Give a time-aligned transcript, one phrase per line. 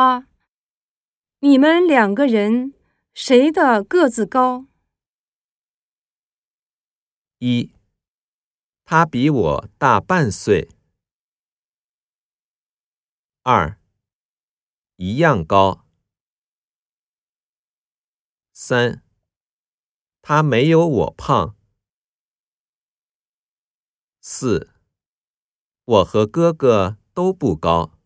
[0.00, 0.26] 啊
[1.40, 2.72] 你们两个人
[3.12, 4.66] 谁的个子高？
[7.38, 7.74] 一
[8.84, 10.70] 他比我大半岁。
[13.42, 13.78] 二
[14.96, 15.86] 一样高。
[18.54, 19.02] 三
[20.22, 21.54] 他没有我胖。
[24.22, 24.70] 四
[25.84, 27.99] 我和哥哥都不高